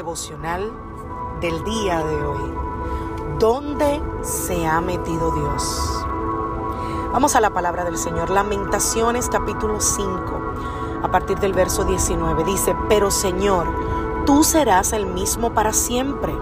[0.00, 0.72] Devocional
[1.42, 2.54] del día de hoy.
[3.38, 6.06] ¿Dónde se ha metido Dios?
[7.12, 8.30] Vamos a la palabra del Señor.
[8.30, 10.40] Lamentaciones capítulo 5,
[11.02, 12.44] a partir del verso 19.
[12.44, 13.66] Dice, pero Señor,
[14.24, 16.34] tú serás el mismo para siempre.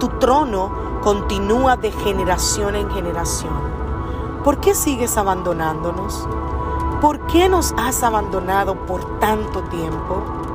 [0.00, 3.54] Tu trono continúa de generación en generación.
[4.42, 6.26] ¿Por qué sigues abandonándonos?
[7.00, 10.45] ¿Por qué nos has abandonado por tanto tiempo?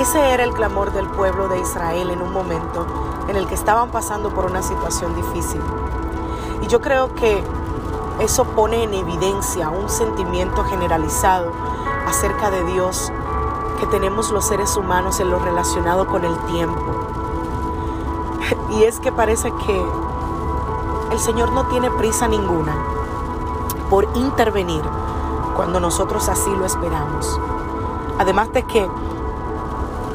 [0.00, 2.86] Ese era el clamor del pueblo de Israel en un momento
[3.28, 5.60] en el que estaban pasando por una situación difícil.
[6.62, 7.44] Y yo creo que
[8.18, 11.52] eso pone en evidencia un sentimiento generalizado
[12.06, 13.12] acerca de Dios
[13.78, 16.80] que tenemos los seres humanos en lo relacionado con el tiempo.
[18.70, 19.84] Y es que parece que
[21.12, 22.74] el Señor no tiene prisa ninguna
[23.90, 24.82] por intervenir
[25.54, 27.38] cuando nosotros así lo esperamos.
[28.18, 28.88] Además de que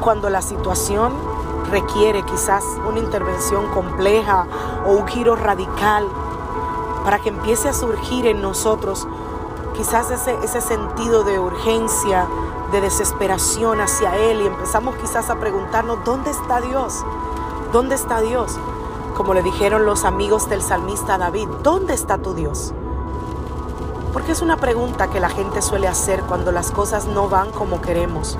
[0.06, 1.12] cuando la situación
[1.68, 4.46] requiere quizás una intervención compleja
[4.86, 6.06] o un giro radical
[7.04, 9.08] para que empiece a surgir en nosotros
[9.76, 12.28] quizás ese, ese sentido de urgencia,
[12.70, 17.04] de desesperación hacia Él y empezamos quizás a preguntarnos, ¿dónde está Dios?
[17.72, 18.56] ¿Dónde está Dios?
[19.16, 22.72] Como le dijeron los amigos del salmista David, ¿dónde está tu Dios?
[24.12, 27.80] Porque es una pregunta que la gente suele hacer cuando las cosas no van como
[27.80, 28.38] queremos.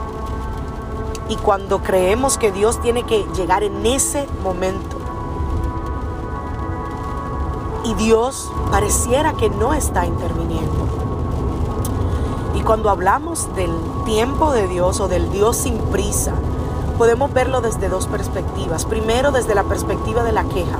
[1.29, 4.97] Y cuando creemos que Dios tiene que llegar en ese momento.
[7.85, 10.87] Y Dios pareciera que no está interviniendo.
[12.55, 13.71] Y cuando hablamos del
[14.05, 16.33] tiempo de Dios o del Dios sin prisa,
[16.97, 18.85] podemos verlo desde dos perspectivas.
[18.87, 20.79] Primero, desde la perspectiva de la queja.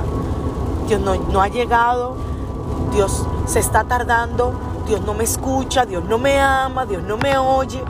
[0.87, 2.15] Dios no, no ha llegado,
[2.93, 4.53] Dios se está tardando,
[4.87, 7.83] Dios no me escucha, Dios no me ama, Dios no me oye.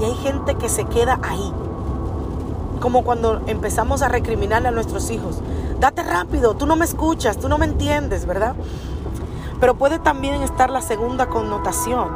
[0.00, 1.52] Y hay gente que se queda ahí.
[2.80, 5.40] Como cuando empezamos a recriminarle a nuestros hijos.
[5.80, 8.54] Date rápido, tú no me escuchas, tú no me entiendes, ¿verdad?
[9.60, 12.08] Pero puede también estar la segunda connotación.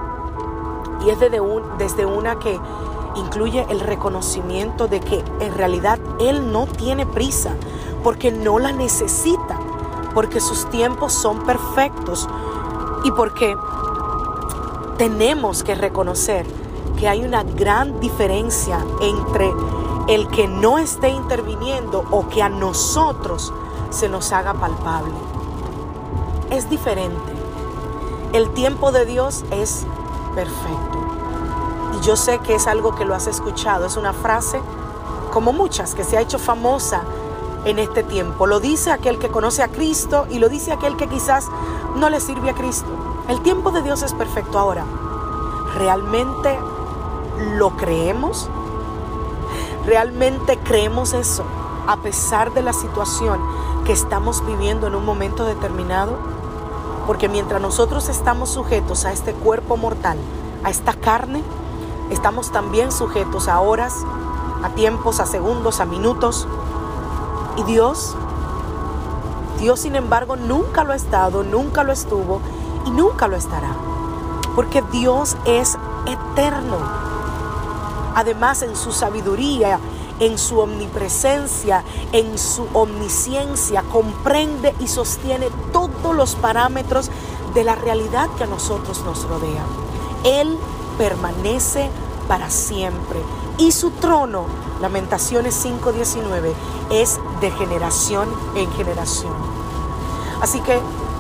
[1.05, 1.41] Y es desde,
[1.78, 2.59] desde una que
[3.15, 7.50] incluye el reconocimiento de que en realidad Él no tiene prisa,
[8.03, 9.59] porque no la necesita,
[10.15, 12.28] porque sus tiempos son perfectos
[13.05, 13.56] y porque
[14.97, 16.47] tenemos que reconocer
[16.98, 19.53] que hay una gran diferencia entre
[20.09, 23.53] el que no esté interviniendo o que a nosotros
[23.91, 25.14] se nos haga palpable.
[26.50, 27.32] Es diferente.
[28.32, 29.87] El tiempo de Dios es
[30.34, 30.98] perfecto.
[31.98, 33.87] Y yo sé que es algo que lo has escuchado.
[33.87, 34.60] Es una frase,
[35.32, 37.03] como muchas, que se ha hecho famosa
[37.64, 38.47] en este tiempo.
[38.47, 41.49] Lo dice aquel que conoce a Cristo y lo dice aquel que quizás
[41.96, 42.88] no le sirve a Cristo.
[43.28, 44.84] El tiempo de Dios es perfecto ahora.
[45.75, 46.58] ¿Realmente
[47.38, 48.49] ¿Lo creemos?
[49.87, 51.44] ¿Realmente creemos eso
[51.87, 53.40] a pesar de la situación
[53.85, 56.17] que estamos viviendo en un momento determinado?
[57.06, 60.19] Porque mientras nosotros estamos sujetos a este cuerpo mortal,
[60.64, 61.43] a esta carne,
[62.11, 63.94] estamos también sujetos a horas,
[64.62, 66.49] a tiempos, a segundos, a minutos.
[67.56, 68.17] Y Dios,
[69.61, 72.40] Dios sin embargo nunca lo ha estado, nunca lo estuvo
[72.85, 73.70] y nunca lo estará.
[74.55, 76.79] Porque Dios es eterno.
[78.14, 79.78] Además, en su sabiduría,
[80.20, 87.10] en su omnipresencia, en su omnisciencia, comprende y sostiene todos los parámetros
[87.55, 89.64] de la realidad que a nosotros nos rodea.
[90.25, 90.58] Él
[90.96, 91.90] permanece
[92.26, 93.20] para siempre.
[93.56, 94.46] Y su trono,
[94.81, 96.52] Lamentaciones 5:19,
[96.90, 99.34] es de generación en generación.
[100.40, 100.78] Así que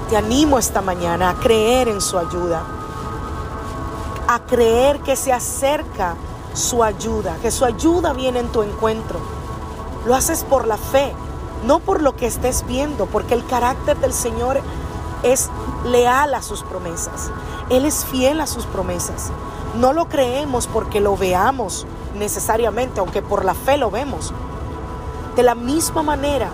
[0.08, 2.62] te animo esta mañana a creer en su ayuda,
[4.28, 6.14] a creer que se acerca
[6.58, 9.18] su ayuda, que su ayuda viene en tu encuentro.
[10.06, 11.12] Lo haces por la fe,
[11.66, 14.60] no por lo que estés viendo, porque el carácter del Señor
[15.22, 15.50] es
[15.84, 17.30] leal a sus promesas.
[17.70, 19.30] Él es fiel a sus promesas.
[19.78, 24.32] No lo creemos porque lo veamos necesariamente, aunque por la fe lo vemos.
[25.36, 26.50] De la misma manera,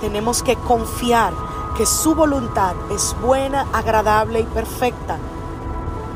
[0.00, 1.32] tenemos que confiar
[1.76, 5.18] que su voluntad es buena, agradable y perfecta.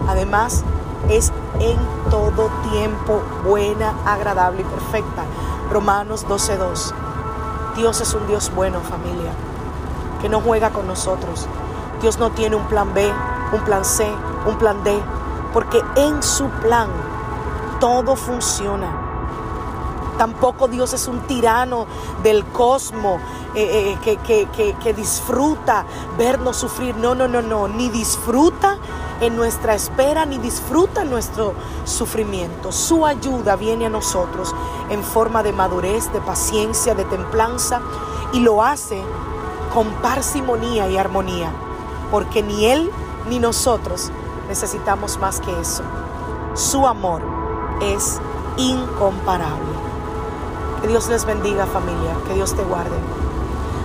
[0.09, 0.63] Además,
[1.09, 1.79] es en
[2.11, 5.25] todo tiempo buena, agradable y perfecta.
[5.71, 6.93] Romanos 12:2.
[7.77, 9.33] Dios es un Dios bueno, familia,
[10.21, 11.47] que no juega con nosotros.
[12.01, 13.13] Dios no tiene un plan B,
[13.53, 14.07] un plan C,
[14.47, 14.99] un plan D,
[15.53, 16.89] porque en su plan
[17.81, 19.06] todo funciona.
[20.19, 21.87] Tampoco Dios es un tirano
[22.23, 23.21] del cosmos
[23.55, 25.85] eh, eh, que, que disfruta
[26.19, 26.97] vernos sufrir.
[26.97, 27.69] No, no, no, no.
[27.69, 28.79] Ni disfruta
[29.21, 31.55] en nuestra espera, ni disfruta nuestro
[31.85, 32.73] sufrimiento.
[32.73, 34.55] Su ayuda viene a nosotros
[34.91, 37.81] en forma de madurez, de paciencia, de templanza
[38.33, 39.03] y lo hace
[39.73, 41.51] con parsimonía y armonía.
[42.11, 42.91] Porque ni Él
[43.29, 44.11] ni nosotros
[44.49, 45.83] necesitamos más que eso.
[46.55, 47.23] Su amor
[47.81, 48.21] es
[48.57, 49.76] incomparable.
[50.87, 52.95] Que Dios les bendiga familia, que Dios te guarde.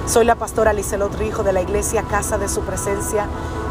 [0.05, 3.25] Soy la pastora Lizelot Rijo de la iglesia Casa de Su Presencia.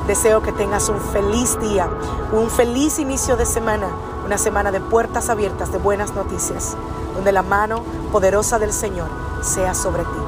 [0.08, 1.88] Deseo que tengas un feliz día,
[2.32, 3.86] un feliz inicio de semana,
[4.26, 6.76] una semana de puertas abiertas, de buenas noticias,
[7.14, 9.06] donde la mano poderosa del Señor
[9.42, 10.20] sea sobre ti.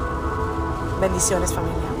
[1.01, 1.92] Bendiciones familia.